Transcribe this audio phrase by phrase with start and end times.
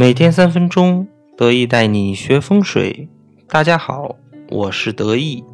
[0.00, 1.06] 每天三分钟，
[1.36, 3.06] 得意带你学风水。
[3.46, 4.16] 大家好，
[4.48, 5.44] 我是得意，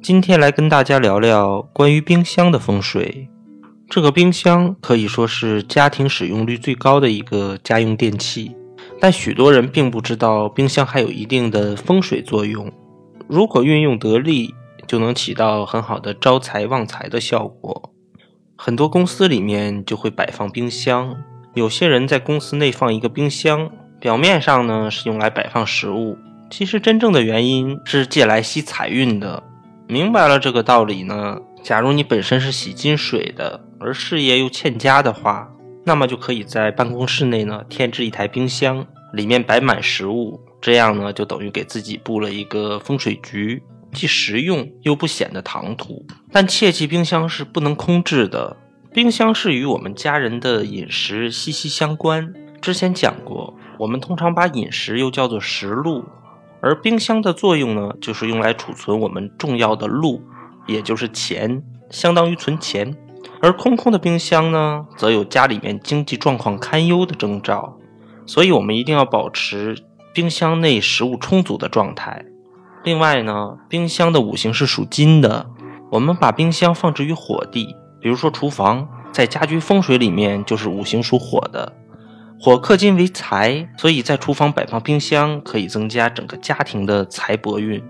[0.00, 3.28] 今天来跟大家聊聊关于冰箱的风水。
[3.90, 8.54] 这个冰箱可以说是家庭使用率最高的一个家用电器，
[9.00, 12.70] 但许多人并不知道冰箱还有一定的风水作用。
[13.26, 14.54] 如果运用得力，
[14.86, 17.92] 就能起到很好的招财旺财的效果。
[18.56, 21.16] 很多公司里面就会摆放冰箱。
[21.54, 23.70] 有些人在公司内放一个冰箱，
[24.00, 26.16] 表面上呢是用来摆放食物，
[26.50, 29.42] 其实真正的原因是借来吸财运的。
[29.88, 35.48] 明白了这个道理呢，假如你本身是喜金水的，而事业又欠佳的话，
[35.84, 46.04] 那么就可以在办公室内呢添置一台冰箱，里面摆满食物，这样呢就等于给自己布了一个风水局，既实用又不显得唐突。
[46.30, 48.54] 但切记，冰箱是不能空置的。
[48.90, 52.32] 冰箱是与我们家人的饮食息息相关。
[52.60, 56.06] 之前讲过，我们通常把饮食又叫做食禄，
[56.62, 60.22] 而冰箱的作用呢，就是用来储存我们重要的禄，
[60.66, 62.96] 也就是钱，相当于存钱。
[63.42, 67.76] 而空空的冰箱呢，则有家里面经济状况堪忧的征兆。
[68.26, 69.76] 所以，我们一定要保持
[70.14, 72.24] 冰箱内食物充足的状态。
[72.82, 75.50] 另外呢，冰箱的五行是属金的，
[75.92, 77.76] 我们把冰箱放置于火地。
[78.00, 81.72] 比如说厨房，在家居风水里面就是五行属火的，
[82.40, 87.82] 火克金为财，所以在厨房摆放冰箱可以增加整个家庭的财帛运。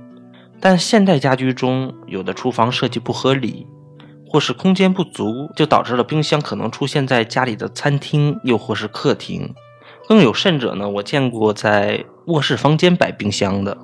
[0.60, 3.66] 但现代家居中有的厨房设计不合理，
[4.26, 9.54] 或是空间不足，就导致了冰箱可能出现在家里的餐厅又或是客厅。
[10.08, 13.76] 更有甚者呢，我见过在卧室房间摆冰箱的。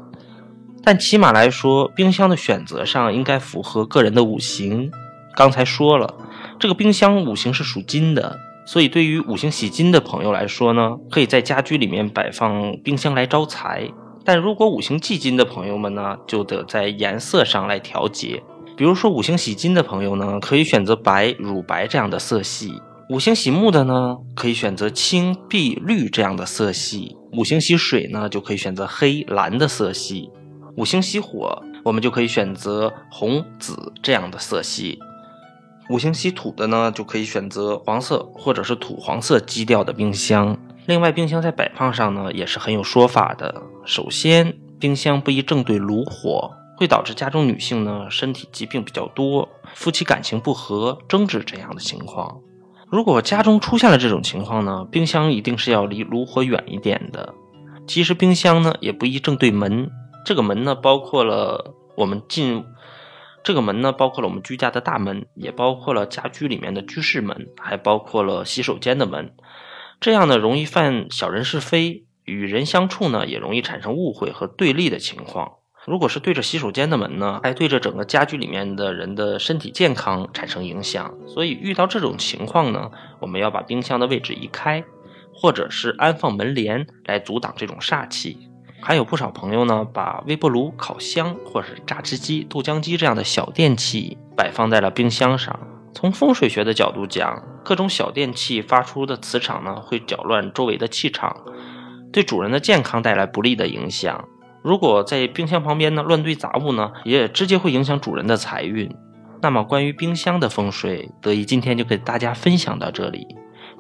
[0.83, 4.91] 但起码来说，冰箱的选择上应该符合个人的五行。
[5.37, 6.15] 刚才说了，
[6.59, 13.89] 这个冰箱五行是属金的，所以对于五行喜金的朋友来说呢，可以在家居里面摆放冰箱来招财。
[14.25, 18.43] 但如果五行忌金的朋友们呢，就得在颜色上来调节。
[18.77, 22.70] 比如说五行喜金的朋友呢，可以选择白、乳白这样的色系；
[23.11, 30.31] 五行喜木的呢，可以选择青、碧、绿这样的色系；五行喜水呢，就可以选择黑、蓝的色系；
[30.77, 34.98] 五行喜火，我们就可以选择红、紫这样的色系。
[35.90, 40.56] 五行喜土的呢，就可以选择黄色或者是土黄色基调的冰箱。
[40.86, 43.62] 另外，冰箱在摆放上呢，也是很有说法的。
[43.84, 52.39] 首先，冰箱不宜正对炉火，会导致家中女性呢身体疾病比较多，夫妻感情不和、争执这样的情况。
[52.90, 57.34] 如果家中出现了这种情况呢，冰箱一定是要离炉火远一点的。
[57.86, 59.90] 其实，冰箱呢也不宜正对门，
[60.24, 62.64] 这个门呢包括了我们进。
[63.45, 69.35] 这个门呢，包括了我们居家的大门，也包括了家居里面的居室门，还包括了洗手间的门。
[70.01, 75.53] 这样呢，容易犯小人是非，与人相处呢，也容易产生误会和对立的情况。
[75.87, 81.15] 如果是对着洗手间的门呢，还对着整个家居里面的人的身体健康产生影响。
[81.27, 82.91] 所以遇到这种情况呢，
[83.21, 84.83] 我们要把冰箱的位置移开，
[85.35, 88.49] 或者是安放门帘来阻挡这种煞气。
[88.86, 95.58] 还有不少朋友呢，把微波炉、烤箱或者是榨汁机、豆浆机这样的小电器摆放在了冰箱上。
[95.95, 101.34] 从风水学的角度讲，各种小电器发出的磁场呢，会搅乱周围的气场，
[102.12, 104.22] 对主人的健康带来不利的影响。
[104.62, 108.95] 如果在冰箱旁边呢乱堆杂物呢，也直接会影响主人的财运。
[109.40, 113.27] 那么关于冰箱的风水，德意今天就给大家分享到这里。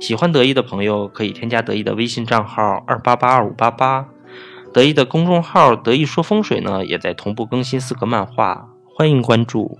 [0.00, 4.08] 喜欢德意的朋友可以添加德意的微信账号二八八二五八八。
[4.74, 9.78] 得意的公众号“得意说风水”呢，也在同步更新四个漫画，欢迎关注。